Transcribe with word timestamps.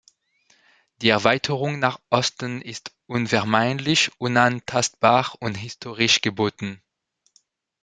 Die 1.03 1.09
Erweiterung 1.09 1.77
nach 1.77 1.99
Osten 2.09 2.59
ist 2.63 2.91
unvermeidlich, 3.05 4.09
unantastbar 4.17 5.35
und 5.39 5.53
historisch 5.53 6.21
geboten. 6.21 6.81